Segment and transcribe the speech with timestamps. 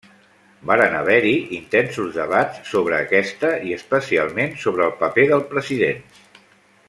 [0.69, 6.03] Varen haver-hi intensos debats sobre aquesta, i especialment sobre el paper del president.